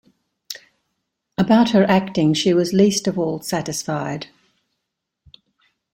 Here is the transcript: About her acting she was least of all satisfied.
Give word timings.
About 1.37 1.69
her 1.73 1.83
acting 1.83 2.33
she 2.33 2.55
was 2.55 2.73
least 2.73 3.05
of 3.05 3.19
all 3.19 3.39
satisfied. 3.41 4.29